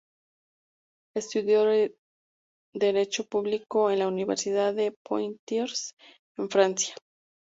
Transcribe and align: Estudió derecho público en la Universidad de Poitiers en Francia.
Estudió 1.15 1.63
derecho 2.73 3.23
público 3.27 3.91
en 3.91 3.99
la 3.99 4.07
Universidad 4.07 4.73
de 4.73 4.93
Poitiers 5.05 5.93
en 6.39 6.49
Francia. 6.49 6.95